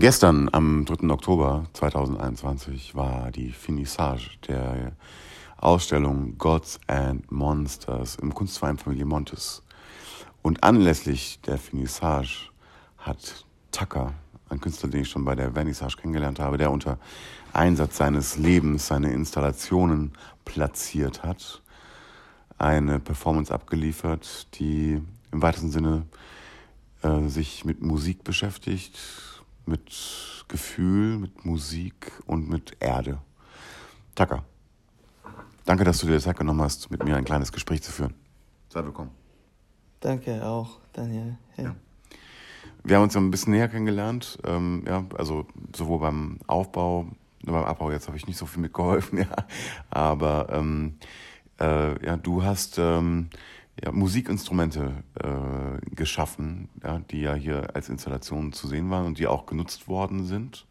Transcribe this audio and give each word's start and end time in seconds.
Gestern, 0.00 0.48
am 0.52 0.84
3. 0.84 1.10
Oktober 1.10 1.66
2021, 1.72 2.94
war 2.94 3.32
die 3.32 3.50
Finissage 3.50 4.30
der 4.46 4.92
Ausstellung 5.56 6.38
Gods 6.38 6.78
and 6.86 7.28
Monsters 7.32 8.14
im 8.14 8.32
Kunstverein 8.32 8.78
Familie 8.78 9.06
Montes. 9.06 9.64
Und 10.40 10.62
anlässlich 10.62 11.40
der 11.40 11.58
Finissage 11.58 12.50
hat 12.98 13.44
Tucker, 13.72 14.14
ein 14.48 14.60
Künstler, 14.60 14.88
den 14.88 15.00
ich 15.00 15.08
schon 15.08 15.24
bei 15.24 15.34
der 15.34 15.50
Vernissage 15.50 15.96
kennengelernt 15.96 16.38
habe, 16.38 16.58
der 16.58 16.70
unter 16.70 16.98
Einsatz 17.52 17.96
seines 17.96 18.36
Lebens 18.36 18.86
seine 18.86 19.12
Installationen 19.12 20.12
platziert 20.44 21.24
hat, 21.24 21.60
eine 22.56 23.00
Performance 23.00 23.52
abgeliefert, 23.52 24.46
die 24.60 25.02
im 25.32 25.42
weitesten 25.42 25.72
Sinne 25.72 26.06
äh, 27.02 27.26
sich 27.26 27.64
mit 27.64 27.82
Musik 27.82 28.22
beschäftigt, 28.22 28.96
mit 29.68 30.44
Gefühl, 30.48 31.18
mit 31.18 31.44
Musik 31.44 32.12
und 32.26 32.48
mit 32.48 32.76
Erde. 32.80 33.18
Tucker, 34.14 34.44
danke, 35.64 35.84
dass 35.84 35.98
du 35.98 36.06
dir 36.06 36.18
Zeit 36.20 36.38
genommen 36.38 36.62
hast, 36.62 36.90
mit 36.90 37.04
mir 37.04 37.16
ein 37.16 37.24
kleines 37.24 37.52
Gespräch 37.52 37.82
zu 37.82 37.92
führen. 37.92 38.14
Sei 38.70 38.82
willkommen. 38.82 39.10
Danke 40.00 40.44
auch, 40.44 40.80
Daniel. 40.92 41.36
Hey. 41.50 41.66
Ja. 41.66 41.76
Wir 42.82 42.96
haben 42.96 43.04
uns 43.04 43.14
ja 43.14 43.20
ein 43.20 43.30
bisschen 43.30 43.52
näher 43.52 43.68
kennengelernt, 43.68 44.38
ähm, 44.44 44.84
ja, 44.86 45.04
also 45.16 45.46
sowohl 45.76 45.98
beim 45.98 46.38
Aufbau, 46.46 47.08
beim 47.42 47.64
Abbau 47.64 47.90
jetzt 47.90 48.08
habe 48.08 48.16
ich 48.16 48.26
nicht 48.26 48.38
so 48.38 48.46
viel 48.46 48.62
mitgeholfen, 48.62 49.18
ja, 49.18 49.26
aber 49.90 50.48
ähm, 50.50 50.98
äh, 51.60 52.04
ja, 52.04 52.16
du 52.16 52.42
hast 52.42 52.78
ähm, 52.78 53.28
ja, 53.82 53.92
Musikinstrumente 53.92 55.04
äh, 55.14 55.94
geschaffen, 55.94 56.68
ja, 56.82 56.98
die 56.98 57.20
ja 57.20 57.34
hier 57.34 57.74
als 57.74 57.88
Installationen 57.88 58.52
zu 58.52 58.66
sehen 58.66 58.90
waren 58.90 59.06
und 59.06 59.18
die 59.18 59.26
auch 59.26 59.46
genutzt 59.46 59.88
worden 59.88 60.24
sind. 60.26 60.66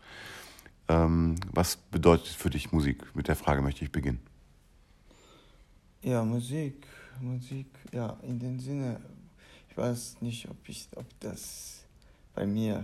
Ähm, 0.89 1.35
was 1.51 1.77
bedeutet 1.77 2.27
für 2.27 2.49
dich 2.49 2.71
Musik? 2.71 3.15
Mit 3.15 3.27
der 3.27 3.35
Frage 3.35 3.61
möchte 3.61 3.83
ich 3.83 3.91
beginnen. 3.91 4.19
Ja, 6.01 6.23
Musik, 6.23 6.87
Musik, 7.21 7.67
ja, 7.91 8.17
in 8.23 8.39
dem 8.39 8.59
Sinne, 8.59 9.01
ich 9.69 9.77
weiß 9.77 10.21
nicht, 10.21 10.49
ob, 10.49 10.57
ich, 10.67 10.87
ob 10.95 11.05
das 11.19 11.83
bei 12.33 12.45
mir 12.45 12.83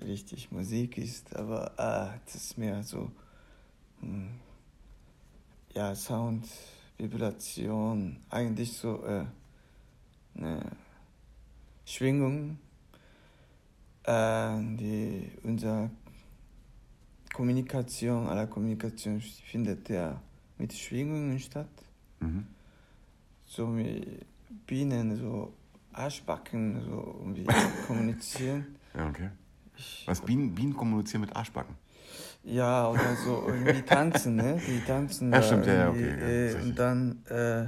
richtig 0.00 0.52
Musik 0.52 0.98
ist, 0.98 1.34
aber 1.34 1.72
äh, 1.72 2.18
das 2.24 2.34
ist 2.34 2.58
mehr 2.58 2.82
so, 2.82 3.10
hm, 4.00 4.28
ja, 5.74 5.94
Sound, 5.94 6.46
Vibration, 6.98 8.16
eigentlich 8.30 8.72
so 8.72 9.04
äh, 9.04 9.24
eine 10.36 10.60
Schwingung, 11.84 12.58
äh, 14.04 14.56
die 14.76 15.30
unsere 15.42 15.90
Kommunikation, 17.32 18.26
aller 18.26 18.46
Kommunikation 18.46 19.20
findet 19.20 19.88
ja 19.90 20.20
mit 20.58 20.72
Schwingungen 20.72 21.38
statt. 21.38 21.68
Mhm. 22.20 22.46
So 23.46 23.76
wie 23.76 24.20
Bienen, 24.66 25.16
so 25.16 25.52
Arschbacken, 25.92 26.80
so 26.82 27.16
irgendwie 27.20 27.46
kommunizieren. 27.86 28.76
Ja, 28.94 29.08
okay. 29.08 29.30
Was, 30.06 30.22
Bienen, 30.22 30.54
Bienen 30.54 30.74
kommunizieren 30.74 31.20
mit 31.22 31.36
Arschbacken? 31.36 31.74
Ja, 32.44 32.90
oder 32.90 33.16
so 33.16 33.44
irgendwie 33.46 33.82
tanzen, 33.86 34.36
ne? 34.36 34.60
Die 34.66 34.80
tanzen. 34.86 35.32
Ja, 35.32 35.42
stimmt, 35.42 35.66
ja, 35.66 35.90
okay. 35.90 36.16
Ja, 36.20 36.26
äh, 36.28 36.62
und 36.62 36.78
dann 36.78 37.24
äh, 37.26 37.66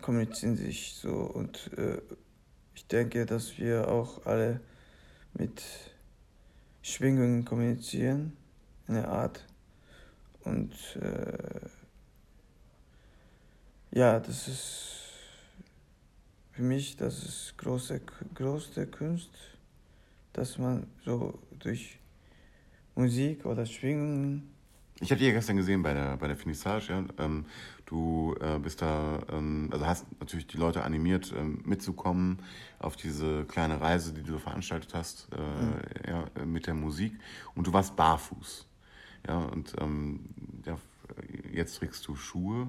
kommunizieren 0.00 0.56
sich 0.56 0.94
so. 0.94 1.12
Und 1.12 1.70
äh, 1.76 2.00
ich 2.74 2.86
denke, 2.86 3.26
dass 3.26 3.58
wir 3.58 3.88
auch 3.88 4.26
alle 4.26 4.60
mit 5.34 5.62
Schwingungen 6.82 7.44
kommunizieren, 7.44 8.36
in 8.88 8.94
der 8.94 9.08
Art. 9.08 9.44
Und 10.44 10.74
äh, 10.96 11.68
ja, 13.92 14.20
das 14.20 14.48
ist 14.48 14.94
für 16.52 16.62
mich, 16.62 16.96
das 16.96 17.24
ist 17.24 17.54
große, 17.56 18.00
große 18.34 18.86
Kunst, 18.86 19.30
dass 20.32 20.58
man 20.58 20.86
so 21.04 21.38
durch 21.58 21.98
Musik 22.94 23.44
oder 23.44 23.66
Schwingungen. 23.66 24.54
Ich 25.00 25.10
habe 25.10 25.18
dich 25.18 25.28
ja 25.28 25.34
gestern 25.34 25.56
gesehen 25.56 25.82
bei 25.82 25.92
der, 25.92 26.16
bei 26.16 26.28
der 26.28 26.36
Finissage. 26.36 26.92
Ja. 26.92 27.04
Ähm, 27.18 27.46
du 27.86 28.36
äh, 28.40 28.58
bist 28.58 28.80
da, 28.80 29.20
ähm, 29.30 29.68
also 29.72 29.86
hast 29.86 30.06
natürlich 30.20 30.46
die 30.46 30.56
Leute 30.56 30.84
animiert, 30.84 31.34
ähm, 31.36 31.60
mitzukommen 31.64 32.38
auf 32.78 32.96
diese 32.96 33.44
kleine 33.44 33.80
Reise, 33.80 34.12
die 34.12 34.22
du 34.22 34.38
veranstaltet 34.38 34.94
hast 34.94 35.28
äh, 35.32 35.38
mhm. 35.40 36.26
ja, 36.36 36.44
mit 36.44 36.66
der 36.66 36.74
Musik. 36.74 37.18
Und 37.54 37.66
du 37.66 37.72
warst 37.72 37.96
barfuß. 37.96 38.66
Ja, 39.26 39.38
und 39.38 39.74
ähm, 39.80 40.20
ja, 40.64 40.78
jetzt 41.52 41.76
trägst 41.76 42.06
du 42.06 42.14
Schuhe. 42.14 42.68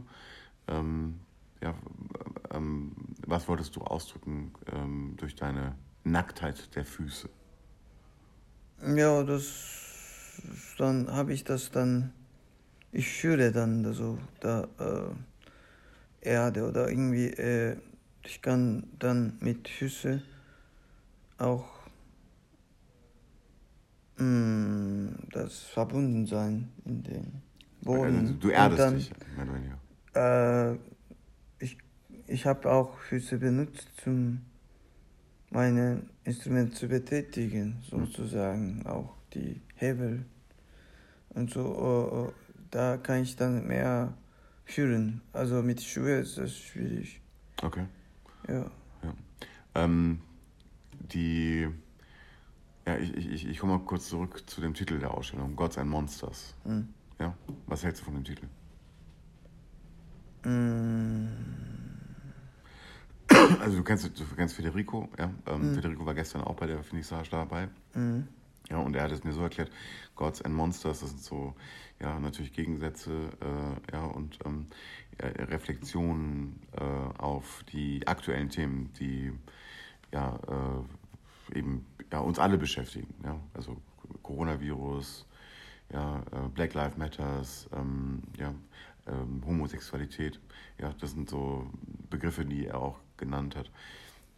Ähm, 0.67 1.19
ja, 1.61 1.75
ähm, 2.51 2.91
was 3.27 3.47
wolltest 3.47 3.75
du 3.75 3.81
ausdrücken 3.81 4.51
durch 5.17 5.35
deine 5.35 5.75
Nacktheit 6.03 6.75
der 6.75 6.85
Füße? 6.85 7.29
Ja, 8.95 9.23
das 9.23 9.84
dann 10.77 11.11
habe 11.11 11.33
ich 11.33 11.43
das 11.43 11.71
dann, 11.71 12.13
ich 12.91 13.07
fühle 13.09 13.51
dann 13.51 13.93
so 13.93 14.17
da 14.39 14.67
äh, 14.79 16.27
Erde 16.27 16.67
oder 16.67 16.89
irgendwie, 16.89 17.27
äh, 17.27 17.77
ich 18.25 18.41
kann 18.41 18.87
dann 18.99 19.37
mit 19.39 19.67
Füße 19.67 20.21
auch 21.37 21.65
mh, 24.17 24.25
mm, 24.25 25.17
das 25.31 25.59
verbunden 25.59 26.25
sein 26.25 26.69
in 26.85 27.03
dem 27.03 27.31
Boden. 27.81 28.19
Also 28.19 28.33
du 28.33 28.49
erdest 28.49 28.79
dann, 28.79 28.97
dich, 28.97 29.11
äh, 30.15 30.73
ich 31.59 31.77
ich 32.27 32.45
habe 32.45 32.71
auch 32.71 32.97
Füße 32.97 33.37
benutzt, 33.37 33.87
um 34.05 34.41
meine 35.51 36.01
Instrumente 36.23 36.73
zu 36.73 36.87
betätigen, 36.87 37.77
sozusagen 37.89 38.85
auch 38.85 39.15
die 39.33 39.61
Hebel 39.75 40.25
und 41.29 41.51
so. 41.51 41.61
Uh, 41.61 42.25
uh, 42.27 42.31
da 42.71 42.97
kann 42.97 43.21
ich 43.21 43.35
dann 43.35 43.67
mehr 43.67 44.13
fühlen. 44.65 45.21
Also 45.33 45.61
mit 45.61 45.81
Schuhe 45.81 46.19
ist 46.19 46.37
das 46.37 46.55
schwierig. 46.57 47.21
Okay. 47.61 47.85
Ja. 48.47 48.71
ja. 49.03 49.13
Ähm, 49.75 50.21
die. 50.89 51.67
Ja, 52.87 52.97
ich, 52.97 53.15
ich, 53.15 53.47
ich 53.47 53.59
komme 53.59 53.77
mal 53.77 53.83
kurz 53.83 54.09
zurück 54.09 54.43
zu 54.47 54.61
dem 54.61 54.73
Titel 54.75 54.99
der 54.99 55.11
Ausstellung, 55.11 55.55
Gods 55.55 55.77
and 55.77 55.89
Monsters. 55.89 56.53
Mhm. 56.65 56.89
Ja, 57.19 57.35
was 57.65 57.83
hältst 57.83 58.01
du 58.01 58.05
von 58.05 58.13
dem 58.13 58.23
Titel? 58.23 58.45
Mhm. 60.43 61.29
Also 63.59 63.77
du 63.77 63.83
kennst, 63.83 64.05
du 64.05 64.23
kennst 64.35 64.55
Federico, 64.55 65.09
ja. 65.17 65.31
Ähm, 65.47 65.71
mhm. 65.71 65.75
Federico 65.75 66.05
war 66.05 66.13
gestern 66.13 66.41
auch 66.41 66.55
bei 66.55 66.67
der 66.67 66.83
Finissage 66.83 67.29
dabei. 67.31 67.69
Mhm. 67.95 68.27
Ja, 68.69 68.77
und 68.77 68.95
er 68.95 69.03
hat 69.03 69.11
es 69.11 69.23
mir 69.23 69.33
so 69.33 69.41
erklärt, 69.41 69.71
Gods 70.15 70.41
and 70.41 70.55
Monsters, 70.55 71.01
das 71.01 71.09
sind 71.09 71.21
so, 71.21 71.53
ja, 72.01 72.19
natürlich 72.19 72.53
Gegensätze, 72.53 73.29
äh, 73.41 73.93
ja, 73.93 74.05
und 74.05 74.39
ähm, 74.45 74.67
ja, 75.21 75.27
Reflexionen 75.45 76.61
äh, 76.73 76.83
auf 77.19 77.63
die 77.71 78.07
aktuellen 78.07 78.49
Themen, 78.49 78.91
die, 78.99 79.31
ja, 80.11 80.39
äh, 80.47 81.57
eben, 81.57 81.85
ja, 82.11 82.19
uns 82.19 82.39
alle 82.39 82.57
beschäftigen, 82.57 83.13
ja, 83.23 83.39
also 83.53 83.77
Coronavirus, 84.23 85.27
ja, 85.93 86.23
äh, 86.31 86.49
Black 86.53 86.73
Lives 86.73 86.97
Matters, 86.97 87.69
ähm, 87.73 88.23
ja, 88.37 88.53
ähm, 89.07 89.43
Homosexualität, 89.45 90.39
ja, 90.79 90.93
das 90.99 91.11
sind 91.11 91.29
so 91.29 91.69
Begriffe, 92.09 92.45
die 92.45 92.67
er 92.67 92.79
auch 92.79 92.99
genannt 93.17 93.55
hat. 93.55 93.69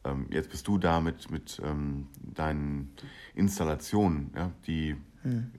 Ähm, 0.07 0.27
jetzt 0.30 0.50
bist 0.50 0.68
du 0.68 0.77
da 0.77 1.00
mit, 1.00 1.30
mit 1.30 1.62
ähm, 1.63 2.07
deinen 2.21 2.94
Installationen, 3.36 4.31
ja, 4.36 4.51
die 4.65 4.95
hm. 5.24 5.51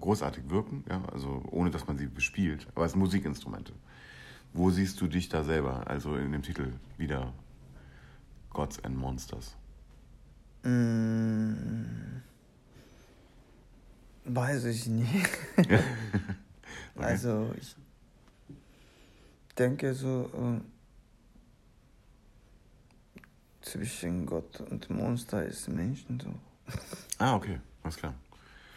großartig 0.00 0.50
wirken, 0.50 0.84
ja, 0.88 1.02
also 1.06 1.42
ohne 1.50 1.70
dass 1.70 1.86
man 1.86 1.96
sie 1.96 2.06
bespielt, 2.06 2.66
aber 2.74 2.82
als 2.82 2.94
Musikinstrumente. 2.94 3.72
Wo 4.52 4.70
siehst 4.70 5.00
du 5.00 5.06
dich 5.06 5.28
da 5.28 5.44
selber, 5.44 5.88
also 5.88 6.16
in 6.16 6.32
dem 6.32 6.42
Titel 6.42 6.72
wieder 6.96 7.32
Gods 8.50 8.82
and 8.84 8.96
Monsters? 8.96 9.56
Mm, 10.64 11.84
weiß 14.24 14.64
ich 14.64 14.86
nicht. 14.86 15.38
okay. 15.56 15.80
Also 17.00 17.52
ich 17.56 17.76
denke 19.56 19.94
so, 19.94 20.28
äh, 20.34 20.60
zwischen 23.70 24.26
Gott 24.26 24.60
und 24.60 24.88
Monster 24.90 25.44
ist 25.44 25.68
Menschen 25.68 26.20
so. 26.20 26.32
Ah, 27.18 27.34
okay, 27.34 27.58
alles 27.82 27.96
klar. 27.96 28.14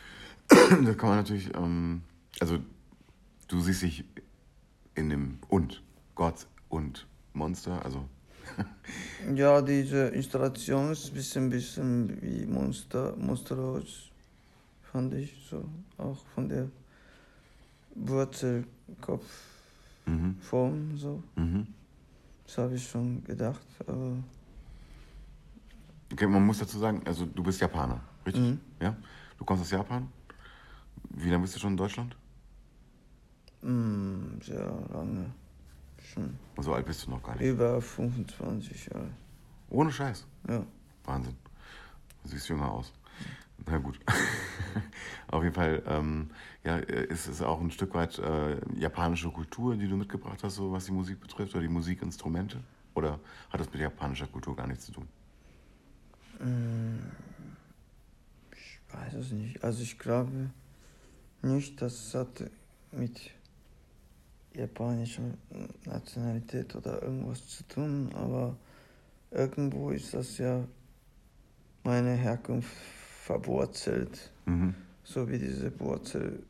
da 0.50 0.94
kann 0.96 1.10
man 1.10 1.18
natürlich, 1.20 1.54
ähm, 1.56 2.02
also 2.40 2.58
du 3.48 3.62
siehst 3.62 3.84
dich 3.84 4.04
in 4.96 5.10
dem 5.10 5.38
und 5.50 5.82
Gott 6.16 6.48
und 6.70 7.06
Monster, 7.34 7.84
also. 7.86 8.06
ja, 9.36 9.62
diese 9.62 10.08
Installation 10.08 10.92
ist 10.92 11.08
ein 11.10 11.14
bisschen, 11.14 11.50
bisschen 11.50 12.22
wie 12.22 12.46
Monster, 12.48 13.16
monströs. 13.16 14.10
fand 14.92 15.14
ich 15.14 15.32
so. 15.50 15.64
Auch 15.98 16.18
von 16.34 16.50
der 16.50 16.68
Wurzelkopfform 17.96 19.22
Mhm. 20.08 20.98
so. 20.98 21.24
Mhm. 21.36 21.68
Das 22.48 22.58
habe 22.58 22.76
ich 22.76 22.88
schon 22.90 23.24
gedacht, 23.24 23.66
aber 23.88 24.18
Okay, 26.12 26.28
man 26.28 26.46
muss 26.46 26.60
dazu 26.60 26.78
sagen, 26.80 27.02
also 27.06 27.26
du 27.26 27.44
bist 27.44 27.62
Japaner, 27.62 28.02
richtig? 28.26 28.44
Mhm. 28.44 28.60
Ja? 28.82 28.96
Du 29.38 29.46
kommst 29.46 29.64
aus 29.64 29.72
Japan? 29.72 30.08
Wie 31.10 31.30
lange 31.30 31.42
bist 31.44 31.56
du 31.56 31.60
schon 31.60 31.72
in 31.72 31.78
Deutschland? 31.78 32.16
mm, 33.62 34.42
sehr 34.42 34.66
lange. 34.94 35.32
Schon 36.04 36.36
So 36.60 36.74
alt 36.74 36.86
bist 36.86 37.06
du 37.06 37.12
noch 37.12 37.22
gar 37.22 37.36
nicht. 37.36 37.44
über 37.48 37.80
25 37.82 38.88
Jahre. 38.88 39.10
Ohne 39.70 39.92
Scheiß. 39.92 40.26
Ja. 40.50 40.64
Wahnsinn. 41.06 41.36
Du 42.24 42.30
siehst 42.30 42.50
jünger 42.50 42.72
aus. 42.72 42.92
Na 43.68 43.78
gut. 43.78 44.00
Auf 45.28 45.44
jeden 45.44 45.54
Fall, 45.56 45.84
ähm, 45.86 46.32
ja, 46.64 46.78
ist 46.78 47.28
es 47.28 47.42
auch 47.42 47.62
ein 47.62 47.70
Stück 47.72 47.94
weit 47.94 48.18
äh, 48.20 48.60
japanische 48.76 49.30
Kultur, 49.30 49.76
die 49.76 49.88
du 49.88 49.96
mitgebracht 49.96 50.44
hast, 50.44 50.56
so 50.56 50.72
was 50.72 50.86
die 50.86 50.92
Musik 50.92 51.20
betrifft, 51.22 51.54
oder 51.54 51.62
die 51.62 51.68
Musikinstrumente? 51.70 52.60
Oder 52.96 53.20
hat 53.52 53.60
das 53.60 53.72
mit 53.72 53.80
japanischer 53.82 54.28
Kultur 54.28 54.56
gar 54.56 54.68
nichts 54.68 54.86
zu 54.86 54.92
tun? 54.92 55.08
Ich 58.54 58.80
weiß 58.94 59.14
es 59.14 59.32
nicht. 59.32 59.64
Also 59.64 59.84
ich 59.84 59.98
glaube 60.00 60.50
nicht, 61.42 61.82
dass 61.82 61.94
es 61.94 62.16
hat 62.16 62.44
mit 62.92 63.32
japanischer 64.54 65.22
Nationalität 65.86 66.76
oder 66.76 67.02
irgendwas 67.02 67.48
zu 67.48 67.64
tun, 67.68 68.10
aber 68.16 68.56
irgendwo 69.32 69.92
ist 69.92 70.14
das 70.14 70.38
ja 70.40 70.64
meine 71.84 72.16
Herkunft 72.16 72.72
verwurzelt, 73.24 74.32
Mhm. 74.46 74.76
so 75.04 75.30
wie 75.30 75.38
diese 75.40 75.80
Wurzel 75.80 76.44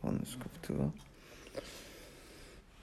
von 0.00 0.24
Skulptur. 0.24 0.92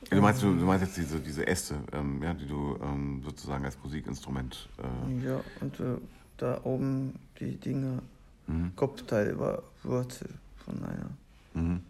Du 0.09 0.21
meinst, 0.21 0.41
du, 0.41 0.55
du 0.55 0.65
meinst 0.65 0.85
jetzt 0.85 0.97
diese, 0.97 1.19
diese 1.19 1.45
Äste, 1.45 1.75
ähm, 1.91 2.21
ja, 2.23 2.33
die 2.33 2.47
du 2.47 2.77
ähm, 2.81 3.21
sozusagen 3.23 3.63
als 3.65 3.77
Musikinstrument. 3.83 4.67
Äh, 4.79 5.23
Ja, 5.25 5.41
und 5.61 5.79
äh, 5.79 5.97
da 6.37 6.59
oben 6.63 7.13
die 7.39 7.55
Dinger, 7.57 8.01
mhm. 8.47 8.71
Kopfteil 8.75 9.37
war 9.37 9.61
Wurzel 9.83 10.29
von 10.65 10.83
einer 10.83 11.09
Mhm. 11.53 11.81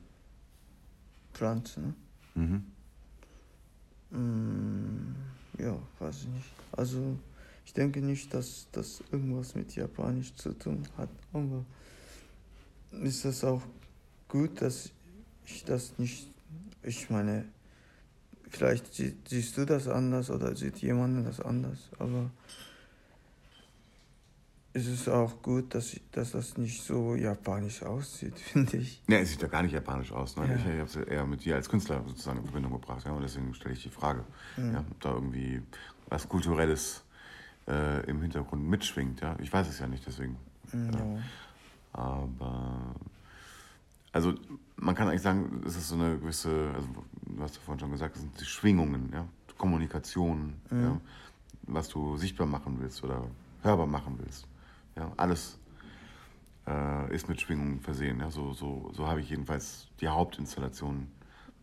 Pflanze, 1.34 1.80
ne? 1.82 1.94
Mhm. 2.36 2.64
Mm, 4.12 5.16
ja, 5.62 5.78
weiß 6.00 6.22
ich 6.22 6.28
nicht. 6.28 6.50
Also, 6.72 7.18
ich 7.66 7.74
denke 7.74 8.02
nicht, 8.02 8.34
dass 8.34 8.68
das 8.72 9.04
irgendwas 9.12 9.56
mit 9.56 9.76
Japanisch 9.76 10.34
zu 10.36 10.54
tun 10.58 10.88
hat. 10.98 11.10
Aber 11.34 11.64
ist 13.04 13.24
das 13.26 13.44
auch 13.44 13.62
gut, 14.28 14.62
dass 14.62 14.90
ich 15.46 15.64
das 15.64 15.94
nicht. 16.00 16.28
Ich 16.82 17.10
meine, 17.10 17.46
vielleicht 18.50 18.94
sie- 18.94 19.16
siehst 19.28 19.58
du 19.58 19.66
das 19.66 19.88
anders 19.88 20.30
oder 20.30 20.56
sieht 20.56 20.78
jemand 20.80 21.26
das 21.28 21.40
anders, 21.40 21.90
aber 22.00 22.30
es 24.74 24.86
ist 24.88 25.10
auch 25.10 25.42
gut, 25.42 25.74
dass, 25.74 25.94
ich, 25.94 26.02
dass 26.12 26.32
das 26.32 26.58
nicht 26.58 26.84
so 26.84 27.16
japanisch 27.16 27.82
aussieht, 27.84 28.38
finde 28.40 28.78
ich. 28.78 29.02
Ja, 29.08 29.18
es 29.18 29.32
sieht 29.32 29.42
ja 29.42 29.48
gar 29.48 29.64
nicht 29.64 29.74
japanisch 29.74 30.12
aus. 30.12 30.38
Ne? 30.38 30.48
Ja. 30.48 30.56
Ich, 30.56 30.62
ich 30.66 30.72
habe 30.80 30.84
es 30.84 30.96
eher 30.96 31.26
mit 31.26 31.44
dir 31.44 31.56
als 31.56 31.68
Künstler 31.68 32.04
sozusagen 32.08 32.38
in 32.40 32.46
Verbindung 32.46 32.74
gebracht. 32.74 33.04
Ja? 33.06 33.12
Und 33.12 33.24
deswegen 33.24 33.54
stelle 33.56 33.74
ich 33.74 33.84
die 33.84 33.90
Frage, 33.90 34.24
Mhm. 34.58 34.74
ja, 34.74 34.80
ob 34.80 35.00
da 35.02 35.14
irgendwie 35.14 35.62
was 36.08 36.30
Kulturelles 36.30 37.04
äh, 37.68 38.06
im 38.10 38.22
Hintergrund 38.22 38.64
mitschwingt. 38.70 39.22
Ja? 39.22 39.36
Ich 39.42 39.52
weiß 39.52 39.68
es 39.68 39.80
ja 39.80 39.88
nicht, 39.88 40.06
deswegen. 40.06 40.38
Ja. 40.72 41.18
Aber 41.94 42.96
also 44.12 44.34
man 44.76 44.96
kann 44.96 45.08
eigentlich 45.08 45.22
sagen, 45.22 45.62
es 45.66 45.76
ist 45.76 45.90
so 45.90 45.96
eine 45.96 46.18
gewisse, 46.18 46.72
also 46.74 46.88
du 47.22 47.42
hast 47.42 47.56
ja 47.56 47.62
vorhin 47.62 47.80
schon 47.80 47.92
gesagt, 47.92 48.16
es 48.16 48.22
sind 48.22 48.40
die 48.40 48.46
Schwingungen, 48.46 49.12
ja, 49.14 49.28
Kommunikation, 49.58 50.54
ja, 50.72 51.00
was 51.64 51.90
du 51.90 52.18
sichtbar 52.18 52.48
machen 52.48 52.78
willst 52.80 53.04
oder 53.04 53.28
hörbar 53.62 53.88
machen 53.88 54.18
willst. 54.18 54.48
Ja, 54.96 55.12
alles 55.18 55.60
äh, 56.66 57.14
ist 57.14 57.28
mit 57.28 57.42
Schwingungen 57.42 57.80
versehen. 57.82 58.20
Ja, 58.20 58.32
so, 58.32 58.54
so, 58.54 58.90
so 58.94 59.08
habe 59.08 59.20
ich 59.20 59.30
jedenfalls 59.30 59.88
die 60.00 60.08
Hauptinstallation 60.08 61.08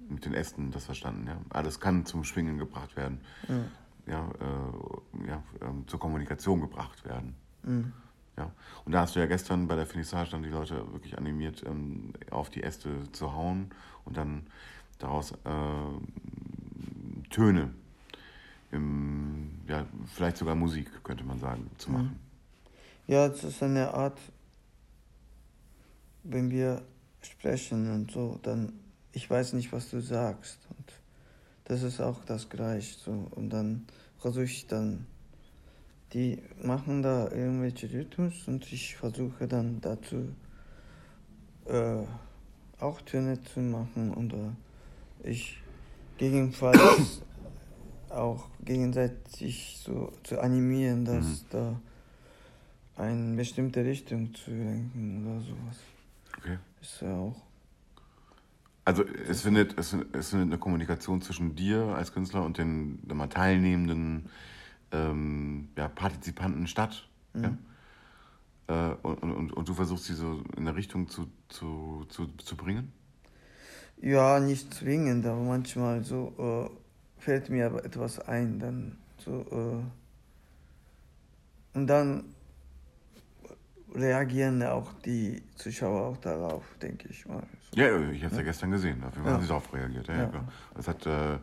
mit 0.08 0.24
den 0.24 0.34
Ästen 0.34 0.70
das 0.70 0.84
verstanden. 0.84 1.26
Ja. 1.26 1.38
Alles 1.50 1.80
kann 1.80 2.04
zum 2.04 2.22
Schwingen 2.24 2.58
gebracht 2.58 2.96
werden, 2.96 3.20
Ja. 3.48 3.64
ja, 4.06 4.28
äh, 4.28 5.28
ja, 5.28 5.42
ähm, 5.62 5.88
zur 5.88 5.98
Kommunikation 5.98 6.60
gebracht 6.60 7.04
werden. 7.04 7.34
Mhm. 7.62 7.92
Ja. 8.36 8.52
Und 8.84 8.92
da 8.92 9.00
hast 9.00 9.16
du 9.16 9.20
ja 9.20 9.26
gestern 9.26 9.66
bei 9.66 9.76
der 9.76 9.86
Finissage 9.86 10.30
dann 10.30 10.42
die 10.42 10.50
Leute 10.50 10.92
wirklich 10.92 11.16
animiert, 11.16 11.62
ähm, 11.66 12.12
auf 12.30 12.50
die 12.50 12.62
Äste 12.62 13.10
zu 13.12 13.32
hauen 13.32 13.70
und 14.04 14.16
dann 14.16 14.46
daraus 14.98 15.32
äh, 15.32 15.36
Töne, 17.30 17.70
im, 18.72 19.60
ja, 19.68 19.86
vielleicht 20.06 20.36
sogar 20.36 20.54
Musik, 20.54 21.04
könnte 21.04 21.24
man 21.24 21.38
sagen, 21.38 21.70
zu 21.78 21.90
machen. 21.90 22.18
Ja, 23.06 23.26
es 23.26 23.44
ist 23.44 23.62
eine 23.62 23.94
Art, 23.94 24.18
wenn 26.24 26.50
wir 26.50 26.82
sprechen 27.22 27.90
und 27.92 28.10
so, 28.10 28.38
dann, 28.42 28.72
ich 29.12 29.28
weiß 29.28 29.52
nicht, 29.52 29.72
was 29.72 29.90
du 29.90 30.00
sagst. 30.00 30.58
Und 30.70 30.92
das 31.64 31.82
ist 31.82 32.00
auch 32.00 32.24
das 32.24 32.48
Gleiche. 32.48 32.98
So. 32.98 33.28
Und 33.30 33.50
dann 33.50 33.86
versuche 34.18 34.44
ich 34.44 34.66
dann, 34.66 35.06
die 36.12 36.38
machen 36.62 37.02
da 37.02 37.30
irgendwelche 37.30 37.92
Rhythmus 37.92 38.46
und 38.46 38.70
ich 38.72 38.96
versuche 38.96 39.48
dann 39.48 39.80
dazu 39.80 40.28
äh, 41.66 42.02
auch 42.78 43.00
Töne 43.02 43.42
zu 43.42 43.60
machen 43.60 44.12
und 44.14 44.32
äh, 44.32 45.30
ich 45.30 45.60
gegebenenfalls 46.18 47.22
auch 48.10 48.48
gegenseitig 48.64 49.80
so 49.84 50.12
zu 50.22 50.40
animieren, 50.40 51.04
dass 51.04 51.24
Mhm. 51.24 51.46
da 51.50 51.80
eine 52.96 53.36
bestimmte 53.36 53.84
Richtung 53.84 54.34
zu 54.34 54.50
lenken 54.50 55.26
oder 55.26 55.40
sowas. 55.40 55.76
Okay. 56.38 56.58
Ist 56.80 57.02
ja 57.02 57.14
auch. 57.14 57.36
Also 58.84 59.02
es 59.04 59.42
findet, 59.42 59.76
es, 59.78 59.96
es 60.12 60.30
findet 60.30 60.48
eine 60.48 60.58
Kommunikation 60.58 61.20
zwischen 61.20 61.56
dir 61.56 61.82
als 61.96 62.12
Künstler 62.12 62.44
und 62.44 62.56
den 62.58 63.00
mal, 63.12 63.26
teilnehmenden 63.26 64.30
ähm, 64.92 65.68
ja, 65.76 65.88
Partizipanten 65.88 66.66
statt. 66.66 67.08
Mhm. 67.34 67.58
Ja? 68.68 68.90
Äh, 68.90 68.94
und, 69.02 69.22
und, 69.22 69.52
und 69.52 69.68
du 69.68 69.74
versuchst 69.74 70.04
sie 70.06 70.14
so 70.14 70.42
in 70.56 70.66
eine 70.66 70.76
Richtung 70.76 71.08
zu, 71.08 71.28
zu, 71.48 72.06
zu, 72.08 72.26
zu 72.38 72.56
bringen? 72.56 72.92
Ja, 74.00 74.40
nicht 74.40 74.74
zwingend, 74.74 75.24
aber 75.24 75.40
manchmal 75.40 76.04
so 76.04 76.68
äh, 76.68 77.22
fällt 77.22 77.48
mir 77.48 77.66
aber 77.66 77.84
etwas 77.84 78.18
ein, 78.20 78.58
dann 78.58 78.98
so 79.18 79.40
äh, 79.50 79.82
und 81.76 81.86
dann 81.86 82.24
reagieren 83.94 84.62
auch 84.62 84.92
die 85.04 85.42
Zuschauer 85.56 86.06
auch 86.06 86.16
darauf, 86.18 86.64
denke 86.80 87.08
ich 87.08 87.26
mal. 87.26 87.42
So. 87.70 87.80
Ja, 87.80 87.86
ich 88.10 88.22
habe 88.22 88.32
es 88.32 88.38
ja. 88.38 88.42
gestern 88.44 88.70
gesehen. 88.70 89.02
Auf 89.04 89.14
jeden 89.14 89.24
Fall 89.24 89.26
Ja. 89.26 89.34
haben 89.34 89.42
sie 89.42 89.48
darauf 89.48 89.72
reagiert. 89.72 90.08
Ja, 90.08 90.14
ja. 90.14 90.22
Ja. 90.32 90.48
Das 90.74 90.88
hat, 90.88 91.06
äh, 91.06 91.38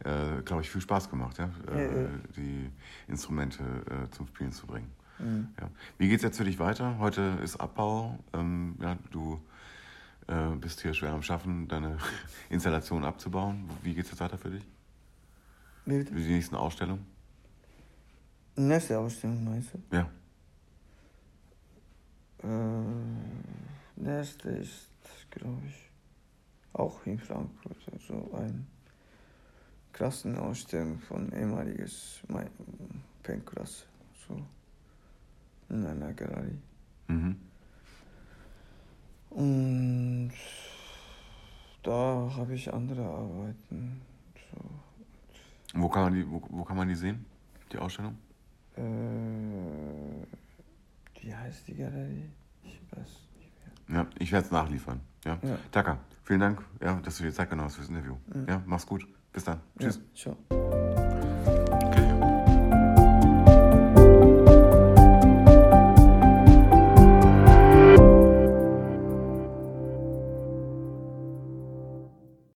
äh, 0.00 0.42
glaube 0.42 0.62
ich, 0.62 0.70
viel 0.70 0.80
Spaß 0.80 1.08
gemacht, 1.10 1.38
ja? 1.38 1.50
Äh, 1.70 1.84
Ja, 1.84 2.02
ja. 2.02 2.08
die 2.36 2.70
Instrumente 3.08 3.62
äh, 3.62 4.10
zum 4.10 4.26
Spielen 4.28 4.52
zu 4.52 4.66
bringen. 4.66 4.90
Mhm. 5.18 5.48
Ja. 5.60 5.70
Wie 5.98 6.08
geht 6.08 6.16
es 6.18 6.22
jetzt 6.22 6.38
für 6.38 6.44
dich 6.44 6.58
weiter? 6.58 6.98
Heute 6.98 7.38
ist 7.42 7.56
Abbau. 7.56 8.18
Ähm, 8.32 8.76
ja, 8.80 8.96
du 9.10 9.40
äh, 10.26 10.50
bist 10.56 10.80
hier 10.82 10.92
schwer 10.94 11.12
am 11.12 11.22
Schaffen, 11.22 11.68
deine 11.68 11.98
Installation 12.50 13.04
abzubauen. 13.04 13.68
Wie 13.82 13.94
geht 13.94 14.04
es 14.06 14.10
jetzt 14.10 14.20
weiter 14.20 14.38
für 14.38 14.50
dich? 14.50 14.66
Bitte? 15.84 16.12
Für 16.12 16.18
die 16.20 16.32
nächsten 16.32 16.56
Ausstellungen? 16.56 17.06
Nächste 18.56 18.98
Ausstellung 18.98 19.44
meinst 19.44 19.74
du? 19.74 19.96
Ja. 19.96 20.08
Äh, 22.42 22.84
nächste 23.96 24.48
ist, 24.50 24.88
glaube 25.30 25.62
ich, 25.66 25.90
auch 26.72 27.04
in 27.06 27.18
Frankfurt. 27.18 27.76
Also 27.92 28.32
ein 28.34 28.66
krassen 29.94 30.36
Ausstellung 30.36 30.98
von 30.98 31.32
ehemaliges 31.32 32.20
Pencklasse. 33.22 33.86
So 34.28 34.36
in 35.70 35.86
einer 35.86 36.12
Galerie. 36.12 36.58
Mhm. 37.08 37.36
Und 39.30 40.32
da 41.82 42.30
habe 42.36 42.54
ich 42.54 42.72
andere 42.72 43.02
Arbeiten. 43.04 44.00
So, 44.52 45.80
Wo, 45.80 45.88
kann 45.88 46.04
man 46.04 46.14
die, 46.14 46.30
wo, 46.30 46.42
wo 46.50 46.64
kann 46.64 46.76
man 46.76 46.88
die 46.88 46.94
sehen, 46.94 47.24
die 47.72 47.78
Ausstellung? 47.78 48.16
äh, 48.76 48.82
wie 51.20 51.34
heißt 51.34 51.68
die 51.68 51.74
Galerie? 51.74 52.28
Ich 52.64 52.80
weiß 52.90 53.08
nicht 53.38 53.88
mehr. 53.88 54.02
Ja, 54.02 54.06
ich 54.18 54.30
werde 54.32 54.46
es 54.46 54.52
nachliefern. 54.52 55.00
Ja. 55.24 55.38
Ja. 55.42 55.58
Taka, 55.72 55.98
vielen 56.24 56.40
Dank, 56.40 56.62
ja, 56.80 57.00
dass 57.00 57.16
du 57.18 57.24
dir 57.24 57.32
Zeit 57.32 57.48
genommen 57.50 57.68
hast 57.68 57.76
fürs 57.76 57.88
Interview. 57.88 58.16
Ja. 58.34 58.54
Ja, 58.54 58.62
mach's 58.66 58.86
gut. 58.86 59.06
Bis 59.34 59.44
dann. 59.44 59.60
Tschüss. 59.78 60.00
Ja, 60.14 60.32
ciao. 60.48 61.13